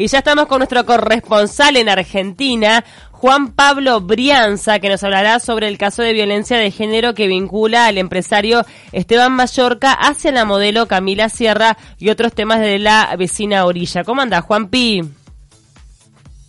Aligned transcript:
Y 0.00 0.06
ya 0.06 0.20
estamos 0.20 0.46
con 0.46 0.60
nuestro 0.60 0.86
corresponsal 0.86 1.76
en 1.76 1.90
Argentina, 1.90 2.82
Juan 3.10 3.52
Pablo 3.52 4.00
Brianza, 4.00 4.78
que 4.78 4.88
nos 4.88 5.04
hablará 5.04 5.40
sobre 5.40 5.68
el 5.68 5.76
caso 5.76 6.00
de 6.00 6.14
violencia 6.14 6.56
de 6.56 6.70
género 6.70 7.12
que 7.12 7.26
vincula 7.26 7.84
al 7.84 7.98
empresario 7.98 8.64
Esteban 8.92 9.32
Mallorca 9.32 9.92
hacia 9.92 10.32
la 10.32 10.46
modelo 10.46 10.88
Camila 10.88 11.28
Sierra 11.28 11.76
y 11.98 12.08
otros 12.08 12.32
temas 12.32 12.60
de 12.60 12.78
la 12.78 13.14
vecina 13.18 13.66
orilla. 13.66 14.02
¿Cómo 14.02 14.22
anda, 14.22 14.40
Juan 14.40 14.68
Pi? 14.68 15.04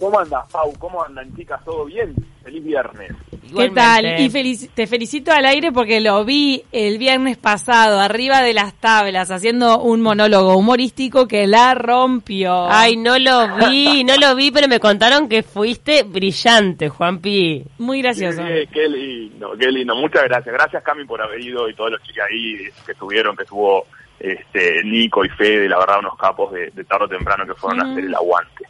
¿Cómo 0.01 0.19
andas, 0.19 0.51
Pau? 0.51 0.73
¿Cómo 0.79 1.03
andan, 1.03 1.31
chicas? 1.35 1.63
¿Todo 1.63 1.85
bien? 1.85 2.15
Feliz 2.43 2.63
viernes. 2.63 3.11
¿Qué 3.55 3.69
tal? 3.69 4.19
Y 4.19 4.29
te 4.73 4.87
felicito 4.87 5.31
al 5.31 5.45
aire 5.45 5.71
porque 5.71 6.01
lo 6.01 6.25
vi 6.25 6.63
el 6.71 6.97
viernes 6.97 7.37
pasado, 7.37 7.99
arriba 7.99 8.41
de 8.41 8.55
las 8.55 8.73
tablas, 8.73 9.29
haciendo 9.29 9.79
un 9.79 10.01
monólogo 10.01 10.57
humorístico 10.57 11.27
que 11.27 11.45
la 11.45 11.75
rompió. 11.75 12.65
Ay, 12.67 12.97
no 12.97 13.19
lo 13.19 13.69
vi, 13.69 14.03
no 14.03 14.17
lo 14.17 14.35
vi, 14.35 14.49
pero 14.49 14.67
me 14.67 14.79
contaron 14.79 15.29
que 15.29 15.43
fuiste 15.43 16.01
brillante, 16.01 16.89
Juanpi. 16.89 17.63
Muy 17.77 18.01
gracioso. 18.01 18.41
qué 18.73 18.89
lindo, 18.89 19.51
qué 19.59 19.71
lindo. 19.71 19.93
Muchas 19.93 20.23
gracias. 20.23 20.51
Gracias, 20.51 20.81
Cami, 20.81 21.05
por 21.05 21.21
haber 21.21 21.41
ido 21.41 21.69
y 21.69 21.75
todos 21.75 21.91
los 21.91 22.01
chicos 22.01 22.23
ahí 22.27 22.57
que 22.87 22.93
estuvieron, 22.93 23.35
que 23.35 23.43
estuvo 23.43 23.85
este, 24.19 24.83
Nico 24.83 25.23
y 25.23 25.29
Fede, 25.29 25.69
la 25.69 25.77
verdad, 25.77 25.99
unos 25.99 26.17
capos 26.17 26.51
de, 26.53 26.71
tarde 26.85 27.05
o 27.05 27.09
temprano 27.09 27.45
que 27.45 27.53
fueron 27.53 27.81
a 27.81 27.91
hacer 27.91 28.03
el 28.03 28.15
aguante. 28.15 28.65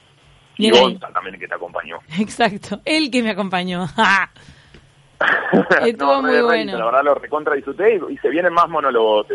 Y 0.63 0.71
Gonza 0.71 1.07
también 1.13 1.39
que 1.39 1.47
te 1.47 1.55
acompañó. 1.55 1.97
Exacto, 2.19 2.81
él 2.85 3.09
que 3.11 3.23
me 3.23 3.31
acompañó. 3.31 3.85
Estuvo 5.85 6.21
muy 6.21 6.41
bueno. 6.41 6.77
La 6.77 6.85
verdad 6.85 7.03
lo 7.03 7.15
recontra 7.15 7.55
disfruté 7.55 7.99
y, 8.09 8.17
se 8.17 8.29
vienen 8.29 8.53
más 8.53 8.69
monólogos 8.69 9.27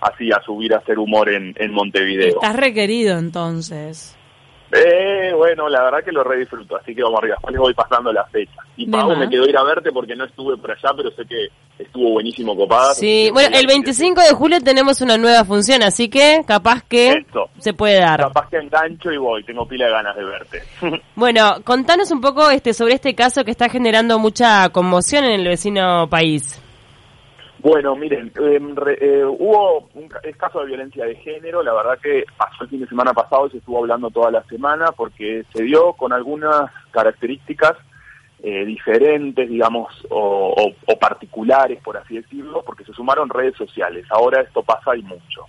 así 0.00 0.32
a 0.32 0.40
subir 0.42 0.74
a 0.74 0.78
hacer 0.78 0.98
humor 0.98 1.28
en, 1.28 1.54
en 1.56 1.72
Montevideo. 1.72 2.28
Estás 2.28 2.56
requerido 2.56 3.18
entonces. 3.18 4.16
Eh, 4.74 5.34
bueno, 5.36 5.68
la 5.68 5.82
verdad 5.82 6.02
que 6.02 6.12
lo 6.12 6.24
re 6.24 6.38
disfruto, 6.38 6.76
así 6.76 6.94
que 6.94 7.02
vamos 7.02 7.18
arriba. 7.18 7.34
Después 7.36 7.52
les 7.52 7.60
voy 7.60 7.74
pasando 7.74 8.10
la 8.10 8.24
fecha. 8.24 8.56
Y 8.74 8.86
Pau 8.86 9.14
me 9.14 9.28
quedó 9.28 9.46
ir 9.46 9.56
a 9.56 9.62
verte 9.62 9.92
porque 9.92 10.16
no 10.16 10.24
estuve 10.24 10.56
por 10.56 10.70
allá, 10.70 10.94
pero 10.96 11.10
sé 11.10 11.26
que 11.26 11.48
estuvo 11.78 12.12
buenísimo 12.12 12.56
copado. 12.56 12.94
Sí, 12.94 13.28
bueno, 13.34 13.54
el 13.54 13.66
25 13.66 14.22
de 14.22 14.30
julio 14.30 14.60
tenemos 14.62 15.02
una 15.02 15.18
nueva 15.18 15.44
función, 15.44 15.82
así 15.82 16.08
que 16.08 16.42
capaz 16.46 16.82
que 16.88 17.26
se 17.58 17.74
puede 17.74 17.98
dar. 17.98 18.20
Capaz 18.20 18.48
que 18.48 18.56
engancho 18.56 19.12
y 19.12 19.18
voy, 19.18 19.44
tengo 19.44 19.68
pila 19.68 19.86
de 19.86 19.92
ganas 19.92 20.16
de 20.16 20.24
verte. 20.24 20.62
bueno, 21.16 21.56
contanos 21.64 22.10
un 22.10 22.22
poco 22.22 22.48
este 22.48 22.72
sobre 22.72 22.94
este 22.94 23.14
caso 23.14 23.44
que 23.44 23.50
está 23.50 23.68
generando 23.68 24.18
mucha 24.18 24.70
conmoción 24.70 25.24
en 25.24 25.40
el 25.40 25.48
vecino 25.48 26.08
país. 26.08 26.61
Bueno, 27.62 27.94
miren, 27.94 28.32
em, 28.40 28.74
eh, 29.00 29.24
hubo 29.24 29.88
un 29.94 30.08
caso 30.36 30.60
de 30.60 30.66
violencia 30.66 31.04
de 31.04 31.14
género, 31.14 31.62
la 31.62 31.72
verdad 31.72 31.96
que 32.02 32.24
pasó 32.36 32.64
el 32.64 32.70
fin 32.70 32.80
de 32.80 32.88
semana 32.88 33.14
pasado 33.14 33.46
y 33.46 33.50
se 33.50 33.58
estuvo 33.58 33.78
hablando 33.78 34.10
toda 34.10 34.32
la 34.32 34.42
semana 34.44 34.90
porque 34.90 35.44
se 35.54 35.62
dio 35.62 35.92
con 35.92 36.12
algunas 36.12 36.72
características 36.90 37.74
eh, 38.42 38.64
diferentes, 38.64 39.48
digamos, 39.48 39.94
o, 40.10 40.72
particulares, 41.00 41.78
por 41.84 41.96
así 41.96 42.16
decirlo, 42.16 42.64
porque 42.66 42.84
se 42.84 42.92
sumaron 42.92 43.28
redes 43.28 43.56
sociales. 43.56 44.06
Ahora 44.10 44.40
esto 44.40 44.64
pasa 44.64 44.96
y 44.96 45.02
mucho. 45.02 45.46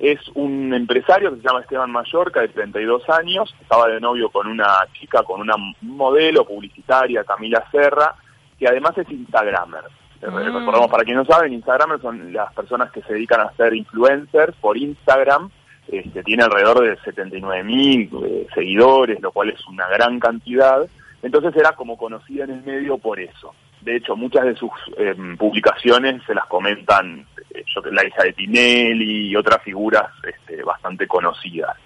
Es 0.00 0.18
un 0.34 0.74
empresario 0.74 1.30
que 1.30 1.36
se 1.36 1.46
llama 1.46 1.60
Esteban 1.60 1.92
Mallorca, 1.92 2.40
de 2.40 2.48
32 2.48 3.08
años, 3.08 3.54
estaba 3.60 3.86
de 3.86 4.00
novio 4.00 4.30
con 4.30 4.48
una 4.48 4.78
chica, 4.98 5.22
con 5.22 5.40
una 5.40 5.54
modelo 5.80 6.44
publicitaria, 6.44 7.22
Camila 7.22 7.64
Serra, 7.70 8.16
que 8.58 8.66
además 8.66 8.98
es 8.98 9.08
Instagramer. 9.08 9.84
Eh, 10.22 10.30
mm. 10.30 10.58
Recordamos, 10.58 10.90
para 10.90 11.04
quien 11.04 11.16
no 11.16 11.24
saben, 11.24 11.52
Instagram 11.52 12.00
son 12.00 12.32
las 12.32 12.52
personas 12.54 12.90
que 12.90 13.02
se 13.02 13.14
dedican 13.14 13.40
a 13.40 13.52
ser 13.52 13.74
influencers 13.74 14.56
por 14.56 14.76
Instagram. 14.76 15.50
Este, 15.88 16.22
tiene 16.24 16.42
alrededor 16.42 16.82
de 16.82 16.96
79 17.02 17.62
mil 17.62 18.10
eh, 18.24 18.46
seguidores, 18.54 19.20
lo 19.20 19.30
cual 19.30 19.50
es 19.50 19.64
una 19.68 19.86
gran 19.88 20.18
cantidad. 20.18 20.86
Entonces 21.22 21.54
era 21.56 21.72
como 21.72 21.96
conocida 21.96 22.44
en 22.44 22.50
el 22.50 22.62
medio 22.62 22.98
por 22.98 23.20
eso. 23.20 23.54
De 23.80 23.96
hecho, 23.96 24.16
muchas 24.16 24.44
de 24.44 24.56
sus 24.56 24.70
em, 24.96 25.36
publicaciones 25.36 26.22
se 26.26 26.34
las 26.34 26.46
comentan 26.46 27.24
eh, 27.54 27.62
yo, 27.72 27.82
la 27.90 28.04
hija 28.04 28.24
de 28.24 28.32
Tinelli 28.32 29.28
y 29.28 29.36
otras 29.36 29.62
figuras 29.62 30.10
este, 30.26 30.62
bastante 30.64 31.06
conocidas. 31.06 31.76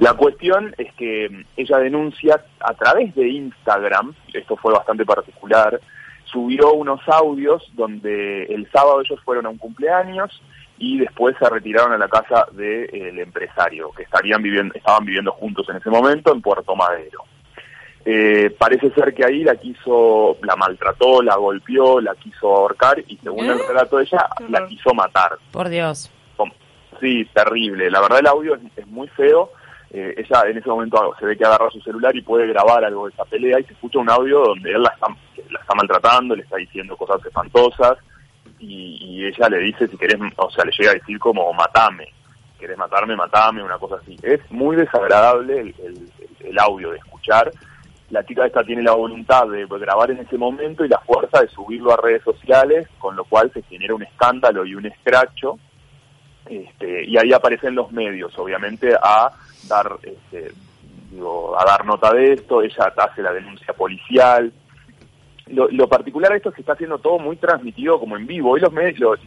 La 0.00 0.14
cuestión 0.14 0.74
es 0.76 0.92
que 0.94 1.26
em, 1.26 1.44
ella 1.56 1.78
denuncia 1.78 2.42
a 2.60 2.74
través 2.74 3.14
de 3.14 3.28
Instagram, 3.28 4.14
esto 4.32 4.56
fue 4.56 4.72
bastante 4.72 5.04
particular, 5.04 5.80
subió 6.30 6.72
unos 6.72 7.00
audios 7.08 7.62
donde 7.74 8.44
el 8.44 8.70
sábado 8.70 9.00
ellos 9.00 9.20
fueron 9.24 9.46
a 9.46 9.48
un 9.48 9.58
cumpleaños 9.58 10.42
y 10.78 10.98
después 10.98 11.36
se 11.38 11.48
retiraron 11.48 11.92
a 11.92 11.98
la 11.98 12.08
casa 12.08 12.46
del 12.52 13.18
empresario, 13.18 13.90
que 13.92 14.04
estarían 14.04 14.42
viviendo, 14.42 14.74
estaban 14.74 15.04
viviendo 15.04 15.32
juntos 15.32 15.68
en 15.68 15.76
ese 15.76 15.90
momento 15.90 16.32
en 16.32 16.40
Puerto 16.40 16.74
Madero. 16.74 17.24
Eh, 18.04 18.54
parece 18.58 18.90
ser 18.92 19.12
que 19.12 19.26
ahí 19.26 19.44
la 19.44 19.56
quiso, 19.56 20.38
la 20.42 20.56
maltrató, 20.56 21.22
la 21.22 21.36
golpeó, 21.36 22.00
la 22.00 22.14
quiso 22.14 22.56
ahorcar 22.56 22.98
y 23.06 23.18
según 23.18 23.44
el 23.44 23.58
¿Eh? 23.60 23.62
relato 23.68 23.98
de 23.98 24.04
ella, 24.04 24.26
la 24.48 24.66
quiso 24.66 24.94
matar. 24.94 25.36
Por 25.52 25.68
Dios. 25.68 26.10
Sí, 26.98 27.26
terrible. 27.32 27.90
La 27.90 28.00
verdad 28.00 28.18
el 28.20 28.26
audio 28.26 28.58
es 28.76 28.86
muy 28.86 29.08
feo 29.08 29.50
eh, 29.92 30.14
ella 30.18 30.42
en 30.48 30.56
ese 30.56 30.68
momento 30.68 31.14
se 31.18 31.26
ve 31.26 31.36
que 31.36 31.44
agarra 31.44 31.68
su 31.70 31.80
celular 31.80 32.14
y 32.14 32.22
puede 32.22 32.46
grabar 32.46 32.84
algo 32.84 33.06
de 33.06 33.12
esa 33.12 33.24
pelea 33.24 33.58
y 33.58 33.64
se 33.64 33.72
escucha 33.72 33.98
un 33.98 34.08
audio 34.08 34.40
donde 34.40 34.70
él 34.70 34.82
la 34.82 34.90
está, 34.90 35.08
la 35.50 35.60
está 35.60 35.74
maltratando, 35.74 36.34
le 36.34 36.42
está 36.42 36.56
diciendo 36.56 36.96
cosas 36.96 37.24
espantosas 37.24 37.98
y, 38.58 39.24
ella 39.24 39.48
le 39.48 39.58
dice 39.58 39.86
si 39.86 39.96
querés, 39.96 40.18
o 40.36 40.50
sea, 40.50 40.64
le 40.64 40.72
llega 40.72 40.90
a 40.90 40.94
decir 40.94 41.18
como 41.18 41.52
matame, 41.52 42.08
querés 42.58 42.76
matarme, 42.76 43.16
matame, 43.16 43.62
una 43.62 43.78
cosa 43.78 43.96
así. 43.96 44.16
Es 44.22 44.40
muy 44.50 44.76
desagradable 44.76 45.74
el, 46.40 46.58
audio 46.58 46.90
de 46.90 46.98
escuchar. 46.98 47.50
La 48.10 48.24
chica 48.24 48.44
esta 48.44 48.64
tiene 48.64 48.82
la 48.82 48.92
voluntad 48.92 49.46
de 49.46 49.66
grabar 49.66 50.10
en 50.10 50.18
ese 50.18 50.36
momento 50.36 50.84
y 50.84 50.88
la 50.88 50.98
fuerza 50.98 51.40
de 51.40 51.48
subirlo 51.48 51.92
a 51.92 51.96
redes 51.96 52.22
sociales, 52.24 52.88
con 52.98 53.14
lo 53.14 53.24
cual 53.24 53.52
se 53.52 53.62
genera 53.62 53.94
un 53.94 54.02
escándalo 54.02 54.64
y 54.64 54.74
un 54.74 54.86
escracho. 54.86 55.58
Este, 56.46 57.04
y 57.04 57.16
ahí 57.16 57.32
aparecen 57.32 57.76
los 57.76 57.92
medios, 57.92 58.36
obviamente, 58.36 58.94
a 59.00 59.30
dar 59.68 59.98
este, 60.02 60.52
digo, 61.10 61.58
a 61.60 61.64
dar 61.64 61.84
nota 61.84 62.12
de 62.12 62.32
esto, 62.32 62.62
ella 62.62 62.92
hace 62.96 63.22
la 63.22 63.32
denuncia 63.32 63.72
policial. 63.74 64.52
Lo, 65.50 65.88
particular 65.88 66.30
de 66.30 66.36
esto 66.38 66.50
es 66.50 66.54
que 66.54 66.62
está 66.62 66.74
haciendo 66.74 66.98
todo 66.98 67.18
muy 67.18 67.36
transmitido 67.36 67.98
como 67.98 68.16
en 68.16 68.26
vivo. 68.26 68.50
Hoy 68.52 68.60
los 68.60 68.72
medios, 68.72 69.18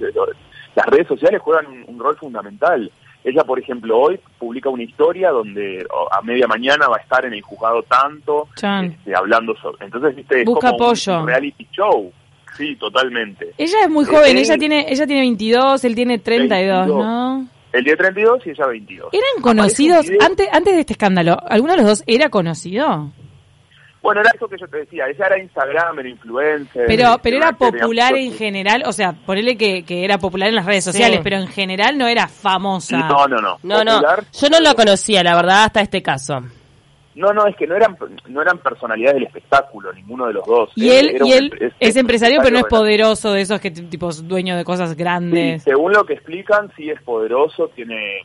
las 0.76 0.86
redes 0.88 1.08
sociales 1.08 1.42
juegan 1.42 1.66
un, 1.88 2.00
rol 2.00 2.16
fundamental. 2.18 2.90
Ella, 3.24 3.44
por 3.44 3.60
ejemplo, 3.60 3.98
hoy 3.98 4.20
publica 4.38 4.70
una 4.70 4.84
historia 4.84 5.32
donde 5.32 5.86
a 6.12 6.22
media 6.22 6.48
mañana 6.48 6.88
va 6.88 6.98
a 6.98 7.02
estar 7.02 7.26
en 7.26 7.34
el 7.34 7.42
juzgado 7.42 7.84
tanto, 7.84 8.48
este, 8.56 9.16
hablando 9.16 9.56
sobre... 9.56 9.86
Entonces, 9.86 10.16
viste, 10.16 10.42
es 10.42 10.46
Busca 10.46 10.70
apoyo. 10.70 11.20
un 11.20 11.28
reality 11.28 11.68
show. 11.72 12.12
Sí, 12.58 12.76
totalmente. 12.76 13.54
Ella 13.58 13.78
es 13.84 13.90
muy 13.90 14.06
joven, 14.06 14.38
ella 14.38 14.58
tiene 14.58 14.86
ella 14.88 15.08
tiene 15.08 15.22
22, 15.22 15.84
él 15.86 15.96
tiene 15.96 16.20
32, 16.20 16.88
¿no? 16.88 17.48
El 17.72 17.84
día 17.84 17.98
32 17.98 18.46
y 18.46 18.50
ella 18.52 18.68
22. 18.68 19.10
¿Eran 19.12 19.42
conocidos 19.42 20.06
antes, 20.22 20.48
antes 20.52 20.76
de 20.76 20.80
este 20.82 20.94
escándalo? 20.94 21.38
¿Alguno 21.50 21.74
de 21.74 21.78
los 21.80 21.88
dos 21.88 22.04
era 22.06 22.30
conocido? 22.30 23.12
Bueno, 24.04 24.20
era 24.20 24.32
eso 24.36 24.50
que 24.50 24.58
yo 24.60 24.68
te 24.68 24.80
decía, 24.80 25.06
ella 25.08 25.28
era 25.28 25.40
Instagram, 25.40 25.98
era 26.00 26.10
influencer. 26.10 26.84
Pero, 26.88 27.18
pero 27.24 27.38
era 27.38 27.54
popular 27.54 28.14
en 28.18 28.34
general, 28.34 28.84
o 28.86 28.92
sea, 28.92 29.14
ponele 29.14 29.56
que, 29.56 29.84
que 29.84 30.04
era 30.04 30.18
popular 30.18 30.50
en 30.50 30.56
las 30.56 30.66
redes 30.66 30.84
sociales, 30.84 31.22
pero 31.24 31.38
en 31.38 31.48
general 31.48 31.98
no 31.98 32.06
era 32.08 32.28
famosa. 32.28 32.98
No, 32.98 33.28
no, 33.30 33.38
no. 33.38 33.60
No, 33.64 33.84
no. 33.86 34.02
Yo 34.02 34.50
no 34.50 34.60
lo 34.60 34.76
conocía, 34.76 35.24
la 35.24 35.38
verdad, 35.38 35.64
hasta 35.64 35.80
este 35.80 36.02
caso. 36.02 36.42
No, 37.16 37.32
no, 37.32 37.46
es 37.48 37.56
que 37.56 37.66
no 37.66 37.76
eran 37.76 37.96
no 38.28 38.42
eran 38.42 38.58
personalidades 38.58 39.16
del 39.16 39.28
espectáculo, 39.28 39.94
ninguno 39.94 40.28
de 40.28 40.34
los 40.34 40.46
dos. 40.46 40.72
Y 40.76 40.90
él, 40.90 41.20
y 41.24 41.32
él 41.32 41.74
es, 41.80 41.96
empresario, 41.96 42.40
pero 42.42 42.52
no 42.52 42.60
es 42.60 42.66
poderoso 42.66 43.32
de 43.32 43.42
esos 43.42 43.62
que 43.62 43.72
tipo 43.72 44.12
dueño 44.12 44.58
de 44.58 44.66
cosas 44.66 44.98
grandes. 44.98 45.64
según 45.64 45.94
lo 45.94 46.04
que 46.04 46.14
explican, 46.14 46.72
sí 46.76 46.90
es 46.90 47.02
poderoso, 47.04 47.70
tiene 47.70 48.24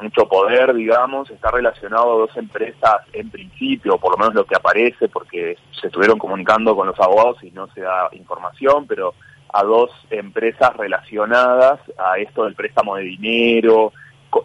mucho 0.00 0.26
poder, 0.28 0.74
digamos, 0.74 1.30
está 1.30 1.50
relacionado 1.50 2.12
a 2.12 2.18
dos 2.18 2.36
empresas 2.36 3.02
en 3.12 3.30
principio, 3.30 3.98
por 3.98 4.12
lo 4.12 4.18
menos 4.18 4.34
lo 4.34 4.44
que 4.44 4.56
aparece, 4.56 5.08
porque 5.08 5.56
se 5.80 5.86
estuvieron 5.88 6.18
comunicando 6.18 6.74
con 6.76 6.86
los 6.86 6.98
abogados 7.00 7.42
y 7.42 7.50
no 7.50 7.66
se 7.68 7.82
da 7.82 8.08
información, 8.12 8.86
pero 8.86 9.14
a 9.52 9.62
dos 9.62 9.90
empresas 10.10 10.76
relacionadas 10.76 11.80
a 11.96 12.18
esto 12.18 12.44
del 12.44 12.54
préstamo 12.54 12.96
de 12.96 13.04
dinero, 13.04 13.92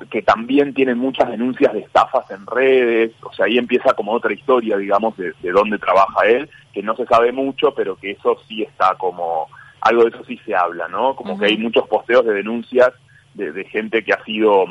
que 0.10 0.22
también 0.22 0.74
tienen 0.74 0.98
muchas 0.98 1.30
denuncias 1.30 1.74
de 1.74 1.80
estafas 1.80 2.30
en 2.30 2.46
redes, 2.46 3.12
o 3.24 3.34
sea, 3.34 3.46
ahí 3.46 3.58
empieza 3.58 3.94
como 3.94 4.12
otra 4.12 4.34
historia, 4.34 4.78
digamos, 4.78 5.18
de, 5.18 5.34
dónde 5.52 5.78
trabaja 5.80 6.28
él, 6.28 6.50
que 6.74 6.84
no 6.84 6.96
se 6.96 7.06
sabe 7.06 7.32
mucho, 7.32 7.74
pero 7.74 7.96
que 7.96 8.12
eso 8.12 8.38
sí 8.48 8.62
está 8.62 8.96
como, 8.96 9.48
algo 9.82 10.04
de 10.04 10.10
eso 10.10 10.24
sí 10.26 10.40
se 10.46 10.56
habla, 10.56 10.88
¿no? 10.88 11.16
Como 11.16 11.40
que 11.40 11.46
hay 11.46 11.58
muchos 11.58 11.88
posteos 11.88 12.26
de 12.26 12.34
denuncias 12.34 12.92
de, 13.34 13.64
gente 13.66 14.04
que 14.04 14.14
ha 14.14 14.24
sido, 14.24 14.66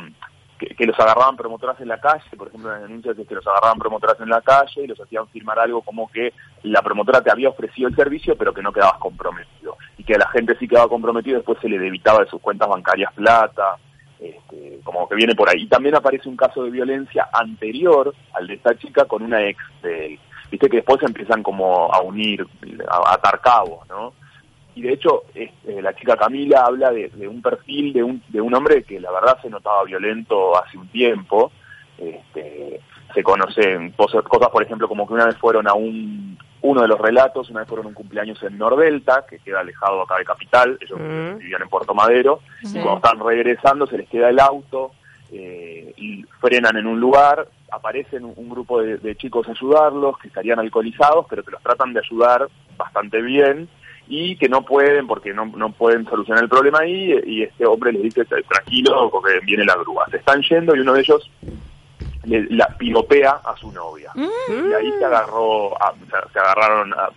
que, 0.58 0.86
los 0.86 0.98
agarraban 0.98 1.36
promotoras 1.36 1.80
en 1.80 1.88
la 1.88 2.00
calle, 2.00 2.36
por 2.36 2.48
ejemplo, 2.48 2.70
las 2.70 2.82
denuncias 2.82 3.18
es 3.18 3.26
que 3.26 3.34
los 3.34 3.46
agarraban 3.46 3.78
promotoras 3.78 4.20
en 4.20 4.28
la 4.28 4.40
calle 4.40 4.84
y 4.84 4.86
los 4.86 5.00
hacían 5.00 5.28
firmar 5.28 5.58
algo 5.58 5.82
como 5.82 6.10
que 6.10 6.32
la 6.64 6.82
promotora 6.82 7.22
te 7.22 7.30
había 7.30 7.48
ofrecido 7.48 7.88
el 7.88 7.96
servicio, 7.96 8.36
pero 8.36 8.52
que 8.52 8.62
no 8.62 8.72
quedabas 8.72 8.98
comprometido, 8.98 9.76
y 9.96 10.04
que 10.04 10.14
a 10.14 10.18
la 10.18 10.28
gente 10.28 10.56
sí 10.58 10.66
quedaba 10.66 10.88
comprometido, 10.88 11.36
después 11.36 11.58
se 11.60 11.68
le 11.68 11.78
debitaba 11.78 12.20
de 12.20 12.30
sus 12.30 12.40
cuentas 12.40 12.68
bancarias 12.68 13.12
plata, 13.14 13.76
este, 14.18 14.80
como 14.82 15.08
que 15.08 15.14
viene 15.14 15.34
por 15.34 15.48
ahí. 15.48 15.62
Y 15.62 15.68
también 15.68 15.94
aparece 15.94 16.28
un 16.28 16.36
caso 16.36 16.64
de 16.64 16.70
violencia 16.70 17.28
anterior 17.32 18.14
al 18.34 18.46
de 18.46 18.54
esta 18.54 18.76
chica 18.76 19.04
con 19.04 19.22
una 19.22 19.42
ex 19.42 19.62
de 19.82 20.06
él. 20.06 20.18
Viste 20.50 20.68
que 20.68 20.78
después 20.78 21.02
empiezan 21.02 21.42
como 21.42 21.92
a 21.92 22.00
unir, 22.00 22.46
a, 22.88 23.14
atar 23.14 23.40
cabos, 23.40 23.86
¿no? 23.88 24.14
Y 24.78 24.82
de 24.82 24.92
hecho, 24.92 25.24
este, 25.34 25.82
la 25.82 25.92
chica 25.92 26.16
Camila 26.16 26.62
habla 26.64 26.92
de, 26.92 27.10
un 27.26 27.42
perfil 27.42 27.92
de 27.92 28.04
un, 28.04 28.22
de 28.28 28.40
un 28.40 28.54
hombre 28.54 28.84
que 28.84 29.00
la 29.00 29.10
verdad 29.10 29.36
se 29.42 29.50
notaba 29.50 29.82
violento 29.82 30.56
hace 30.56 30.78
un 30.78 30.86
tiempo. 30.86 31.50
Este, 31.98 32.80
se 33.12 33.22
conocen 33.24 33.90
cosas, 33.90 34.22
cosas, 34.22 34.50
por 34.50 34.62
ejemplo, 34.62 34.86
como 34.86 35.04
que 35.04 35.14
una 35.14 35.26
vez 35.26 35.36
fueron 35.36 35.66
a 35.66 35.74
un, 35.74 36.38
uno 36.60 36.82
de 36.82 36.86
los 36.86 37.00
relatos, 37.00 37.50
una 37.50 37.60
vez 37.60 37.68
fueron 37.68 37.86
a 37.86 37.88
un 37.88 37.94
cumpleaños 37.96 38.40
en 38.44 38.56
Nordelta, 38.56 39.26
que 39.28 39.40
queda 39.40 39.58
alejado 39.58 40.02
acá 40.02 40.16
de 40.16 40.24
Capital, 40.24 40.78
ellos 40.80 41.00
mm. 41.00 41.38
vivían 41.38 41.62
en 41.62 41.68
Puerto 41.68 41.92
Madero, 41.92 42.42
y 42.62 42.74
cuando 42.74 42.98
están 42.98 43.18
regresando 43.18 43.84
se 43.88 43.98
les 43.98 44.08
queda 44.08 44.28
el 44.28 44.38
auto 44.38 44.92
eh, 45.32 45.92
y 45.96 46.22
frenan 46.40 46.76
en 46.76 46.86
un 46.86 47.00
lugar, 47.00 47.48
aparecen 47.72 48.24
un, 48.24 48.48
grupo 48.48 48.80
de, 48.80 49.16
chicos 49.16 49.48
a 49.48 49.50
ayudarlos, 49.50 50.18
que 50.18 50.28
estarían 50.28 50.60
alcoholizados, 50.60 51.26
pero 51.28 51.42
que 51.42 51.50
los 51.50 51.62
tratan 51.64 51.92
de 51.92 51.98
ayudar 51.98 52.48
bastante 52.76 53.20
bien, 53.20 53.68
y 54.08 54.36
que 54.36 54.48
no 54.48 54.62
pueden 54.62 55.06
porque 55.06 55.34
no, 55.34 55.46
no 55.46 55.70
pueden 55.70 56.04
solucionar 56.06 56.42
el 56.42 56.48
problema 56.48 56.80
ahí, 56.80 57.14
y 57.26 57.42
este 57.42 57.66
hombre 57.66 57.92
les 57.92 58.02
dice, 58.02 58.24
tranquilo, 58.24 59.10
porque 59.10 59.40
viene 59.44 59.64
la 59.64 59.76
grúa. 59.76 60.06
Se 60.10 60.16
están 60.16 60.42
yendo 60.42 60.74
y 60.74 60.80
uno 60.80 60.94
de 60.94 61.00
ellos 61.00 61.30
le, 62.24 62.46
la 62.50 62.68
piropea 62.78 63.40
a 63.44 63.54
su 63.56 63.70
novia. 63.70 64.10
Mm. 64.14 64.70
Y 64.70 64.74
ahí 64.74 64.92
se 64.98 65.04
agarró, 65.04 65.76
se 66.32 66.38
agarraron 66.38 66.92
a, 66.94 67.10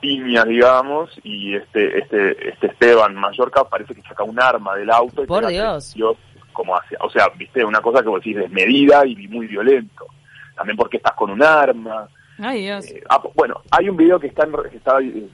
piñas, 0.00 0.46
digamos, 0.46 1.10
y 1.22 1.54
este, 1.54 1.98
este, 1.98 2.48
este 2.48 2.66
Esteban 2.68 3.14
Mallorca 3.14 3.64
parece 3.64 3.94
que 3.94 4.02
saca 4.02 4.24
un 4.24 4.40
arma 4.40 4.74
del 4.76 4.90
auto 4.90 5.22
y 5.22 5.26
Por 5.26 5.46
Dios. 5.46 5.94
como 6.52 6.76
hacia, 6.76 6.98
o 7.00 7.10
sea, 7.10 7.28
viste, 7.36 7.64
una 7.64 7.80
cosa 7.80 8.02
que 8.02 8.08
vos 8.08 8.20
decís 8.20 8.36
desmedida 8.36 9.06
y 9.06 9.28
muy 9.28 9.46
violento. 9.46 10.06
También 10.56 10.76
porque 10.76 10.96
estás 10.96 11.14
con 11.14 11.30
un 11.30 11.42
arma. 11.42 12.08
Ay, 12.38 12.62
Dios. 12.62 12.86
Eh, 12.90 13.02
ah, 13.08 13.22
bueno, 13.34 13.60
hay 13.70 13.88
un 13.88 13.96
video 13.96 14.18
que 14.18 14.28
está, 14.28 14.46
que 14.70 14.76
está 14.76 15.00
eh, 15.00 15.28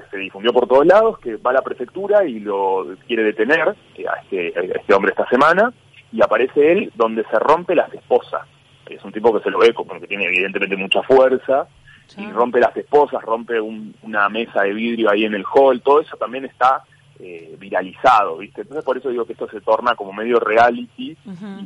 que 0.00 0.10
se 0.10 0.16
difundió 0.16 0.52
por 0.52 0.66
todos 0.66 0.86
lados, 0.86 1.18
que 1.18 1.36
va 1.36 1.50
a 1.50 1.54
la 1.54 1.62
prefectura 1.62 2.24
y 2.24 2.40
lo 2.40 2.86
quiere 3.06 3.24
detener 3.24 3.74
eh, 3.96 4.06
a, 4.06 4.20
este, 4.22 4.58
a 4.58 4.62
este 4.62 4.94
hombre 4.94 5.10
esta 5.10 5.28
semana 5.28 5.72
y 6.12 6.22
aparece 6.22 6.72
él 6.72 6.92
donde 6.94 7.24
se 7.24 7.38
rompe 7.38 7.74
las 7.74 7.92
esposas. 7.92 8.42
Es 8.88 9.04
un 9.04 9.12
tipo 9.12 9.36
que 9.36 9.42
se 9.42 9.50
lo 9.50 9.58
ve 9.58 9.74
como 9.74 10.00
que 10.00 10.06
tiene 10.06 10.24
evidentemente 10.24 10.76
mucha 10.76 11.02
fuerza 11.02 11.68
y 12.16 12.30
rompe 12.30 12.58
las 12.58 12.74
esposas, 12.74 13.22
rompe 13.22 13.60
una 13.60 14.28
mesa 14.30 14.62
de 14.62 14.72
vidrio 14.72 15.10
ahí 15.10 15.24
en 15.24 15.34
el 15.34 15.44
hall, 15.44 15.82
todo 15.82 16.00
eso 16.00 16.16
también 16.16 16.46
está 16.46 16.82
eh, 17.20 17.54
viralizado, 17.58 18.38
¿viste? 18.38 18.62
Entonces 18.62 18.84
por 18.84 18.96
eso 18.96 19.10
digo 19.10 19.26
que 19.26 19.34
esto 19.34 19.48
se 19.48 19.60
torna 19.60 19.94
como 19.94 20.14
medio 20.14 20.40
reality 20.40 21.16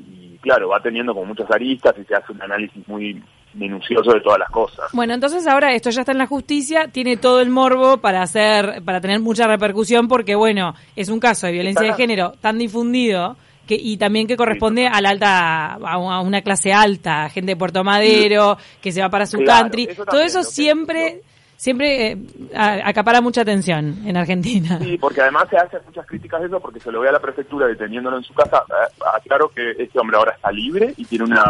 y, 0.09 0.39
claro, 0.41 0.71
va 0.71 0.81
teniendo 0.81 1.15
como 1.15 1.27
muchas 1.27 1.51
aristas 1.51 1.95
y 1.97 2.05
se 2.05 2.15
hace 2.17 2.33
un 2.33 2.43
análisis 2.43 2.89
muy 2.89 3.23
minucioso 3.55 4.13
de 4.13 4.21
todas 4.21 4.39
las 4.39 4.51
cosas. 4.51 4.91
Bueno, 4.93 5.15
entonces 5.15 5.47
ahora 5.47 5.73
esto 5.75 5.91
ya 5.91 6.01
está 6.01 6.13
en 6.13 6.19
la 6.19 6.27
justicia, 6.27 6.89
tiene 6.89 7.17
todo 7.17 7.41
el 7.41 7.51
morbo 7.51 7.99
para 7.99 8.23
hacer, 8.23 8.83
para 8.85 9.01
tener 9.01 9.21
mucha 9.21 9.47
repercusión 9.47 10.09
porque 10.09 10.35
bueno, 10.35 10.75
es 10.97 11.09
un 11.09 11.21
caso 11.21 11.47
de 11.47 11.53
violencia 11.53 11.87
de 11.87 11.95
género 11.95 12.33
tan 12.41 12.59
difundido 12.59 13.37
que, 13.67 13.77
y 13.77 13.97
también 13.97 14.27
que 14.27 14.37
corresponde 14.37 14.87
a 14.87 15.01
la 15.01 15.11
alta, 15.11 15.75
a 15.75 16.21
una 16.21 16.43
clase 16.43 16.73
alta, 16.73 17.29
gente 17.29 17.53
de 17.53 17.57
Puerto 17.57 17.85
Madero, 17.85 18.57
que 18.81 18.93
se 18.93 19.01
va 19.01 19.09
para 19.09 19.27
su 19.27 19.43
country. 19.45 19.89
Todo 20.11 20.21
eso 20.21 20.43
siempre, 20.43 21.23
siempre 21.57 22.13
eh, 22.13 22.19
acapara 22.53 23.21
mucha 23.21 23.43
atención 23.43 24.03
en 24.05 24.17
Argentina. 24.17 24.79
Sí, 24.81 24.99
porque 24.99 25.21
además 25.21 25.47
se 25.49 25.57
hacen 25.57 25.81
muchas 25.87 26.07
críticas 26.07 26.41
de 26.41 26.49
eso, 26.49 26.59
porque 26.61 26.81
se 26.81 26.91
lo 26.91 27.01
ve 27.01 27.09
a 27.09 27.13
la 27.13 27.21
prefectura 27.21 27.67
deteniéndolo 27.67 28.17
en 28.17 28.25
su 28.25 28.35
casa. 28.35 28.65
Eh, 28.69 29.03
aclaro 29.15 29.49
que 29.49 29.71
este 29.79 29.99
hombre 29.99 30.17
ahora 30.17 30.33
está 30.33 30.51
libre 30.51 30.95
y 30.97 31.05
tiene 31.05 31.25
una, 31.27 31.43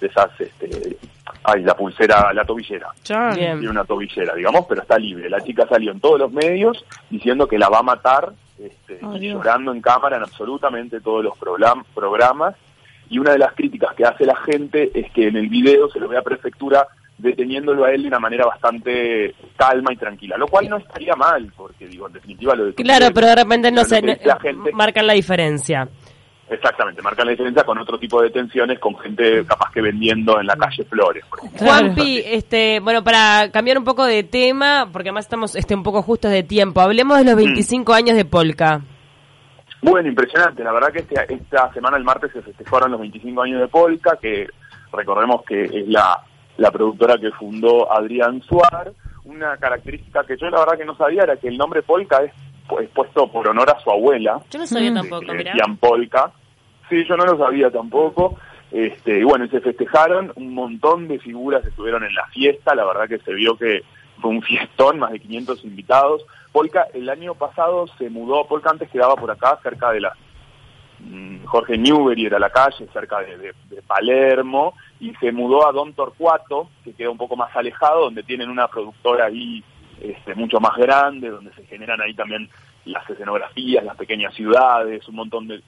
de 0.00 0.06
esas, 0.06 0.40
este, 0.40 0.96
ay, 1.44 1.62
la 1.62 1.74
pulsera, 1.74 2.32
la 2.32 2.44
tobillera. 2.44 2.88
Tiene 3.02 3.68
una 3.68 3.84
tobillera, 3.84 4.34
digamos, 4.34 4.66
pero 4.68 4.82
está 4.82 4.98
libre. 4.98 5.30
La 5.30 5.40
chica 5.40 5.66
salió 5.68 5.92
en 5.92 6.00
todos 6.00 6.18
los 6.18 6.32
medios 6.32 6.84
diciendo 7.10 7.46
que 7.46 7.58
la 7.58 7.68
va 7.68 7.78
a 7.78 7.82
matar 7.82 8.32
este, 8.58 9.00
llorando 9.20 9.72
en 9.72 9.80
cámara 9.80 10.16
en 10.16 10.22
absolutamente 10.22 11.00
todos 11.00 11.24
los 11.24 11.36
programas. 11.38 12.56
Y 13.08 13.18
una 13.18 13.32
de 13.32 13.38
las 13.38 13.52
críticas 13.54 13.94
que 13.94 14.04
hace 14.04 14.24
la 14.24 14.36
gente 14.36 14.90
es 14.94 15.10
que 15.12 15.28
en 15.28 15.36
el 15.36 15.48
video 15.48 15.88
se 15.90 16.00
lo 16.00 16.08
ve 16.08 16.16
a 16.16 16.22
prefectura 16.22 16.86
deteniéndolo 17.18 17.84
a 17.84 17.92
él 17.92 18.02
de 18.02 18.08
una 18.08 18.18
manera 18.18 18.46
bastante 18.46 19.34
calma 19.56 19.92
y 19.92 19.96
tranquila, 19.96 20.36
lo 20.36 20.48
cual 20.48 20.68
no 20.68 20.78
estaría 20.78 21.14
mal, 21.14 21.52
porque 21.56 21.86
digo, 21.86 22.08
en 22.08 22.14
definitiva 22.14 22.54
lo 22.54 22.66
de... 22.66 22.74
Claro, 22.74 23.06
pero 23.14 23.28
de 23.28 23.34
repente 23.36 23.70
no 23.70 23.84
se... 23.84 24.02
La 24.24 24.40
gente, 24.40 24.72
marcan 24.72 25.06
la 25.06 25.12
diferencia. 25.12 25.88
Exactamente, 26.52 27.00
marca 27.00 27.24
la 27.24 27.30
diferencia 27.30 27.64
con 27.64 27.78
otro 27.78 27.98
tipo 27.98 28.20
de 28.20 28.28
tensiones, 28.28 28.78
con 28.78 28.94
gente 28.98 29.42
capaz 29.46 29.72
que 29.72 29.80
vendiendo 29.80 30.38
en 30.38 30.46
la 30.46 30.54
calle 30.54 30.84
Flores. 30.84 31.24
Juanpi, 31.58 32.22
este, 32.26 32.78
bueno, 32.80 33.02
para 33.02 33.50
cambiar 33.50 33.78
un 33.78 33.84
poco 33.84 34.04
de 34.04 34.22
tema, 34.22 34.86
porque 34.92 35.08
además 35.08 35.24
estamos 35.24 35.56
este, 35.56 35.74
un 35.74 35.82
poco 35.82 36.02
justos 36.02 36.30
de 36.30 36.42
tiempo, 36.42 36.82
hablemos 36.82 37.16
de 37.16 37.24
los 37.24 37.36
25 37.36 37.90
mm. 37.90 37.94
años 37.94 38.16
de 38.16 38.26
Polka. 38.26 38.82
Bueno, 39.80 40.08
impresionante, 40.08 40.62
la 40.62 40.72
verdad 40.72 40.92
que 40.92 40.98
este, 40.98 41.34
esta 41.34 41.72
semana, 41.72 41.96
el 41.96 42.04
martes, 42.04 42.30
se 42.32 42.42
festejaron 42.42 42.90
los 42.90 43.00
25 43.00 43.42
años 43.42 43.60
de 43.60 43.68
Polka, 43.68 44.18
que 44.20 44.46
recordemos 44.92 45.42
que 45.44 45.64
es 45.64 45.88
la, 45.88 46.22
la 46.58 46.70
productora 46.70 47.16
que 47.16 47.30
fundó 47.32 47.90
Adrián 47.90 48.42
Suar. 48.42 48.92
Una 49.24 49.56
característica 49.56 50.24
que 50.24 50.36
yo 50.36 50.50
la 50.50 50.58
verdad 50.60 50.76
que 50.76 50.84
no 50.84 50.96
sabía 50.96 51.22
era 51.22 51.36
que 51.36 51.48
el 51.48 51.56
nombre 51.56 51.82
Polka 51.82 52.22
es, 52.22 52.32
puesto 52.92 53.30
por 53.30 53.48
honor 53.48 53.70
a 53.70 53.80
su 53.80 53.90
abuela. 53.90 54.40
Yo 54.50 54.58
no 54.58 54.66
sabía 54.66 54.92
tampoco, 54.92 55.32
mira. 55.32 55.54
Polka 55.80 56.32
Sí, 56.92 57.06
yo 57.08 57.16
no 57.16 57.24
lo 57.24 57.38
sabía 57.38 57.70
tampoco. 57.70 58.36
Este, 58.70 59.20
y 59.20 59.22
bueno, 59.22 59.48
se 59.48 59.62
festejaron, 59.62 60.30
un 60.36 60.52
montón 60.52 61.08
de 61.08 61.18
figuras 61.18 61.64
estuvieron 61.64 62.04
en 62.04 62.14
la 62.14 62.26
fiesta, 62.26 62.74
la 62.74 62.84
verdad 62.84 63.08
que 63.08 63.24
se 63.24 63.32
vio 63.32 63.56
que 63.56 63.82
fue 64.20 64.30
un 64.30 64.42
fiestón, 64.42 64.98
más 64.98 65.10
de 65.12 65.20
500 65.20 65.64
invitados. 65.64 66.26
Polka 66.52 66.88
el 66.92 67.08
año 67.08 67.34
pasado 67.34 67.86
se 67.96 68.10
mudó, 68.10 68.46
Polka 68.46 68.68
antes 68.68 68.90
quedaba 68.90 69.16
por 69.16 69.30
acá, 69.30 69.58
cerca 69.62 69.90
de 69.90 70.00
la 70.02 70.12
mm, 70.98 71.44
Jorge 71.46 71.78
Newbery 71.78 72.26
era 72.26 72.38
la 72.38 72.50
calle, 72.50 72.86
cerca 72.92 73.20
de, 73.20 73.54
Palermo, 73.86 74.74
y 75.00 75.14
se 75.14 75.32
mudó 75.32 75.66
a 75.66 75.72
Don 75.72 75.94
Torcuato, 75.94 76.68
que 76.84 76.92
queda 76.92 77.08
un 77.08 77.16
poco 77.16 77.36
más 77.36 77.56
alejado, 77.56 78.02
donde 78.02 78.22
tienen 78.22 78.50
una 78.50 78.68
productora 78.68 79.26
ahí 79.26 79.64
este, 79.98 80.34
mucho 80.34 80.60
más 80.60 80.76
grande, 80.76 81.30
donde 81.30 81.54
se 81.54 81.64
generan 81.64 82.02
ahí 82.02 82.12
también 82.12 82.50
las 82.84 83.08
escenografías, 83.08 83.82
las 83.82 83.96
pequeñas 83.96 84.34
ciudades, 84.34 85.08
un 85.08 85.14
montón 85.14 85.48
de, 85.48 85.62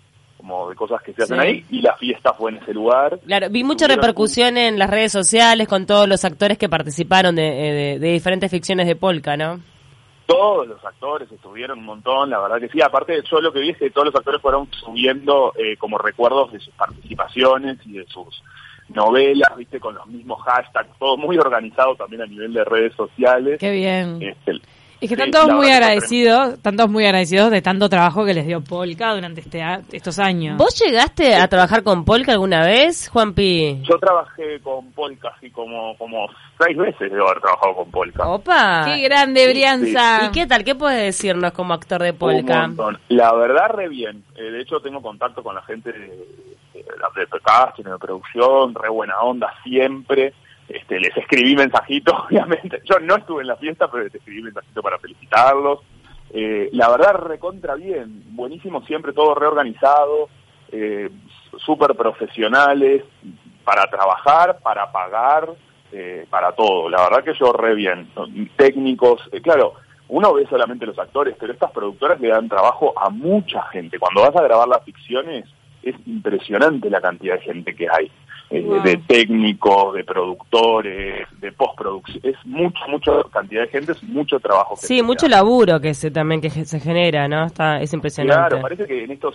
como 0.45 0.69
de 0.69 0.77
cosas 0.77 1.01
que 1.01 1.15
se 1.15 1.23
hacen 1.23 1.41
ahí 1.41 1.65
y 1.71 1.81
la 1.81 1.97
fiesta 1.97 2.35
fue 2.35 2.51
en 2.51 2.59
ese 2.59 2.75
lugar. 2.75 3.19
Claro, 3.25 3.49
vi 3.49 3.65
mucha 3.65 3.89
repercusión 3.89 4.59
en 4.59 4.79
las 4.79 4.91
redes 4.91 5.11
sociales 5.11 5.67
con 5.67 5.87
todos 5.87 6.07
los 6.07 6.23
actores 6.27 6.59
que 6.59 6.69
participaron 6.69 7.35
de, 7.35 7.99
de, 7.99 8.13
diferentes 8.13 8.51
ficciones 8.51 8.87
de 8.87 8.95
Polka, 8.95 9.39
¿no? 9.39 9.61
Todos 10.27 10.69
los 10.69 10.85
actores 10.85 11.33
estuvieron 11.33 11.79
un 11.79 11.87
montón, 11.87 12.29
la 12.29 12.41
verdad 12.41 12.61
que 12.61 12.69
sí. 12.69 12.83
Aparte, 12.83 13.23
yo 13.31 13.41
lo 13.41 13.55
que 13.55 13.61
vi 13.61 13.71
es 13.71 13.79
que 13.79 13.91
todos 13.91 14.09
los 14.09 14.15
actores 14.15 14.43
fueron 14.43 14.69
subiendo 14.71 15.55
eh, 15.57 15.79
como 15.79 15.97
recuerdos 15.97 16.53
de 16.53 16.61
sus 16.61 16.75
participaciones 16.75 17.79
y 17.87 17.93
de 17.93 18.07
sus 18.07 18.43
novelas, 18.91 19.57
viste, 19.57 19.81
con 19.81 19.95
los 19.95 20.07
mismos 20.09 20.43
hashtags, 20.43 20.99
todo 20.99 21.17
muy 21.17 21.39
organizado 21.39 21.97
también 21.97 22.21
a 22.21 22.27
nivel 22.27 22.53
de 22.53 22.65
redes 22.65 22.93
sociales. 22.95 23.59
Qué 23.59 23.71
bien. 23.71 24.19
Este, 24.21 24.61
y 25.05 25.09
que 25.09 25.15
están 25.15 25.31
todos 25.31 25.51
muy 25.51 25.71
agradecidos, 25.71 26.55
están 26.55 26.77
todos 26.79 26.89
muy 26.89 27.05
agradecidos 27.05 27.51
de 27.51 27.61
tanto 27.61 27.91
trabajo 27.91 28.25
que 28.25 28.33
les 28.33 28.47
dio 28.47 28.63
Polka 28.63 29.15
durante 29.15 29.43
este, 29.43 29.63
estos 29.93 30.19
años. 30.19 30.57
¿Vos 30.57 30.83
llegaste 30.83 31.37
a 31.37 31.47
trabajar 31.47 31.83
con 31.83 32.07
Polka 32.07 32.33
alguna 32.33 32.65
vez, 32.65 33.11
Juanpi? 33.11 33.83
Yo 33.83 33.99
trabajé 33.99 34.61
con 34.61 34.91
Polka 34.93 35.31
así 35.37 35.51
como, 35.51 35.95
como 35.99 36.27
seis 36.59 36.75
veces 36.79 37.13
de 37.13 37.21
haber 37.21 37.39
trabajado 37.39 37.75
con 37.75 37.91
Polka. 37.91 38.27
¡Opa! 38.27 38.85
¡Qué 38.87 39.03
grande, 39.03 39.47
Brianza! 39.51 40.25
¿Y 40.25 40.31
qué 40.31 40.47
tal? 40.47 40.65
¿Qué 40.65 40.75
puedes 40.75 41.03
decirnos 41.03 41.53
como 41.53 41.75
actor 41.75 42.03
de 42.03 42.15
Polka? 42.15 42.71
La 43.09 43.35
verdad, 43.35 43.69
re 43.75 43.91
bien. 43.91 44.25
Eh, 44.37 44.51
de 44.51 44.63
hecho, 44.63 44.81
tengo 44.81 45.03
contacto 45.03 45.43
con 45.43 45.55
la 45.55 45.61
gente 45.65 45.93
de, 45.93 45.99
de, 45.99 46.83
de, 46.83 47.21
de 47.21 47.41
casting, 47.45 47.85
de 47.85 47.99
producción, 47.99 48.75
re 48.75 48.89
buena 48.89 49.21
onda 49.21 49.53
siempre 49.63 50.33
este, 50.69 51.01
les 51.01 51.17
escribí 51.17 51.57
mensajitos, 51.57 52.15
obviamente. 52.27 52.83
Yo 52.85 52.99
no 53.01 53.17
estuve 53.17 53.43
en 53.43 53.49
la 53.49 53.57
fiesta, 53.57 53.91
pero 53.91 54.05
les 54.05 54.15
escribí 54.15 54.43
mensajitos 54.43 54.83
para 54.83 54.99
felicitarlos. 54.99 55.81
Eh, 56.31 56.69
la 56.73 56.89
verdad, 56.91 57.15
recontra 57.15 57.75
bien, 57.77 58.25
buenísimo 58.35 58.85
siempre, 58.87 59.13
todo 59.13 59.35
reorganizado, 59.35 60.29
eh, 60.73 61.09
súper 61.59 61.95
profesionales 61.95 63.05
para 63.65 63.87
trabajar, 63.87 64.59
para 64.63 64.91
pagar, 64.91 65.49
eh, 65.93 66.27
para 66.29 66.53
todo. 66.53 66.89
La 66.89 67.03
verdad 67.03 67.25
que 67.25 67.39
yo 67.39 67.53
re 67.53 67.75
bien. 67.75 68.09
Técnicos, 68.57 69.23
eh, 69.33 69.41
claro, 69.41 69.75
uno 70.09 70.35
ve 70.35 70.47
solamente 70.47 70.87
los 70.87 70.99
actores, 70.99 71.37
pero 71.39 71.53
estas 71.53 71.71
productoras 71.71 72.21
le 72.21 72.29
dan 72.29 72.49
trabajo 72.49 72.93
a 72.97 73.11
mucha 73.11 73.63
gente. 73.69 73.99
Cuando 73.99 74.23
vas 74.23 74.37
a 74.37 74.43
grabar 74.43 74.69
las 74.69 74.85
ficciones, 74.85 75.45
es 75.83 75.95
impresionante 76.07 76.91
la 76.91 77.01
cantidad 77.01 77.37
de 77.37 77.43
gente 77.43 77.75
que 77.75 77.87
hay. 77.89 78.11
Eh, 78.55 78.81
de 78.85 78.97
técnicos, 78.99 79.95
de 79.95 80.05
productores, 80.05 81.27
de 81.41 81.53
postproducción. 81.53 82.21
Es 82.23 82.37
mucho, 82.45 82.79
mucha 82.89 83.11
cantidad 83.33 83.63
de 83.63 83.69
gente, 83.69 83.93
es 83.93 84.03
mucho 84.05 84.39
trabajo. 84.39 84.77
sí, 84.77 85.03
mucho 85.03 85.27
laburo 85.27 85.81
que 85.81 85.93
se 85.93 86.13
también 86.13 86.41
que 86.41 86.51
se 86.51 86.79
genera, 86.79 87.27
¿no? 87.27 87.47
Está, 87.47 87.81
es 87.81 87.93
impresionante. 87.93 88.51
Claro, 88.51 88.63
parece 88.63 88.87
que 88.87 89.05
en 89.05 89.11
estos 89.11 89.35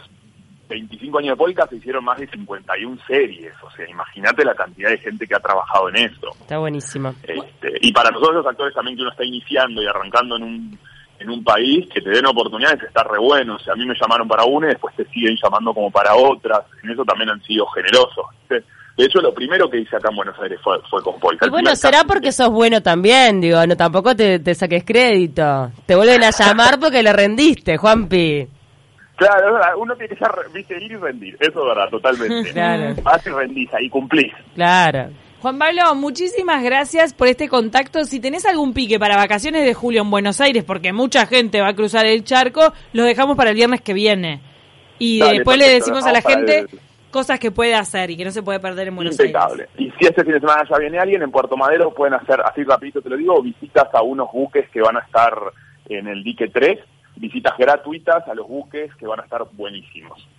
25 0.70 1.20
años 1.20 1.32
de 1.32 1.36
Polka 1.36 1.68
se 1.68 1.76
hicieron 1.76 2.06
más 2.06 2.18
de 2.18 2.28
51 2.28 2.98
series, 3.06 3.54
o 3.62 3.70
sea, 3.72 3.90
imagínate 3.90 4.46
la 4.46 4.56
cantidad 4.56 4.90
de 4.90 5.00
gente 5.00 5.28
que 5.28 5.36
ha 5.36 5.40
trabajado 5.40 5.90
en 5.90 5.98
eso. 5.98 6.30
Está 6.40 6.58
buenísimo. 6.60 7.14
Este, 7.24 7.74
y 7.82 7.92
para 7.92 8.12
nosotros 8.12 8.38
los 8.38 8.48
actores 8.48 8.74
también 8.74 8.96
que 8.96 9.02
uno 9.02 9.12
está 9.12 9.26
iniciando 9.26 9.84
y 9.84 9.88
arrancando 9.88 10.38
en 10.38 10.44
un 10.44 10.80
en 11.20 11.30
un 11.30 11.44
país 11.44 11.86
que 11.94 12.00
te 12.00 12.12
den 12.12 12.26
oportunidades 12.26 12.82
está 12.84 13.04
re 13.04 13.20
bueno. 13.20 13.56
O 13.56 13.60
sea, 13.60 13.74
a 13.74 13.76
mí 13.76 13.86
me 13.86 13.94
llamaron 14.00 14.26
para 14.26 14.46
una 14.46 14.68
y 14.68 14.70
después 14.70 14.96
te 14.96 15.04
siguen 15.10 15.36
llamando 15.44 15.74
como 15.74 15.92
para 15.92 16.16
otras. 16.16 16.62
En 16.82 16.92
eso 16.92 17.04
también 17.04 17.30
han 17.30 17.44
sido 17.44 17.66
generosos. 17.68 18.26
De 19.00 19.06
hecho, 19.06 19.22
lo 19.22 19.34
primero 19.34 19.70
que 19.70 19.80
hice 19.80 19.96
acá 19.96 20.10
en 20.10 20.18
Buenos 20.18 20.38
Aires 20.42 20.60
fue, 20.62 20.78
fue 20.90 21.02
con 21.02 21.18
Polka. 21.22 21.48
Y 21.48 21.50
bueno, 21.50 21.74
será 21.74 22.04
porque 22.04 22.34
sos 22.34 22.50
bueno 22.50 22.84
también, 22.84 23.40
digo, 23.40 23.66
no 23.66 23.78
tampoco 23.78 24.14
te, 24.14 24.40
te 24.40 24.54
saques 24.54 24.84
crédito. 24.84 25.72
Te 25.86 25.96
vuelven 25.96 26.22
a 26.22 26.32
llamar 26.32 26.78
porque 26.82 27.02
le 27.02 27.14
rendiste, 27.14 27.78
Juanpi. 27.78 28.46
Claro, 29.16 29.48
es 29.48 29.54
verdad, 29.54 29.70
uno 29.78 29.96
tiene 29.96 30.10
que 30.10 30.18
ser, 30.18 30.30
viste, 30.54 30.84
ir 30.84 30.92
y 30.92 30.96
rendir, 30.98 31.38
eso 31.40 31.62
es 31.62 31.66
verdad, 31.66 31.90
totalmente. 31.90 32.52
Claro. 32.54 32.94
Vas 33.02 33.26
y 33.26 33.30
rendís, 33.30 33.74
ahí 33.74 33.88
cumplís. 33.88 34.34
Claro. 34.54 35.12
Juan 35.42 35.58
Pablo, 35.58 35.96
muchísimas 35.96 36.62
gracias 36.62 37.14
por 37.14 37.30
este 37.30 37.48
contacto. 37.48 38.04
Si 38.04 38.20
tenés 38.20 38.46
algún 38.46 38.74
pique 38.74 39.00
para 39.00 39.16
vacaciones 39.16 39.64
de 39.64 39.74
julio 39.74 40.02
en 40.02 40.12
Buenos 40.12 40.42
Aires, 40.42 40.66
porque 40.66 40.92
mucha 40.92 41.26
gente 41.26 41.62
va 41.62 41.70
a 41.70 41.74
cruzar 41.74 42.06
el 42.06 42.26
charco, 42.26 42.74
lo 42.92 43.06
dejamos 43.06 43.38
para 43.38 43.52
el 43.52 43.56
viernes 43.56 43.80
que 43.80 43.94
viene. 43.94 44.42
Y 44.98 45.20
Dale, 45.20 45.36
después 45.36 45.58
le 45.58 45.70
decimos 45.70 46.06
a 46.06 46.12
la 46.12 46.22
gente 46.22 46.66
cosas 47.12 47.40
que 47.40 47.52
puede 47.52 47.76
hacer 47.76 48.12
y 48.12 48.18
que 48.18 48.26
no 48.26 48.32
se 48.32 48.44
puede 48.44 48.60
perder 48.60 48.90
en 48.90 48.96
Buenos 48.96 49.20
Impecable. 49.20 49.64
Aires. 49.64 49.70
Y 49.78 49.92
si 50.00 50.08
este 50.08 50.24
fin 50.24 50.34
de 50.34 50.40
semana 50.40 50.64
ya 50.70 50.78
viene 50.78 51.00
alguien, 51.00 51.22
en 51.22 51.32
Puerto 51.32 51.58
Madero 51.58 51.94
pueden 51.94 52.14
hacer, 52.14 52.40
así 52.42 52.64
rapidito 52.64 53.02
te 53.02 53.10
lo 53.10 53.18
digo, 53.18 53.42
visitas 53.42 53.88
a 53.94 54.02
unos 54.02 54.32
buques 54.32 54.70
que 54.70 54.82
van 54.82 54.98
a 54.98 55.02
estar 55.02 55.34
en 55.88 56.08
el 56.08 56.24
dique 56.24 56.50
3, 56.50 56.80
visitas 57.16 57.58
gratuitas 57.58 58.28
a 58.28 58.34
los 58.34 58.48
buques 58.48 58.94
que 58.96 59.08
van 59.08 59.20
a 59.20 59.24
estar 59.24 59.44
buenísimos. 59.54 60.30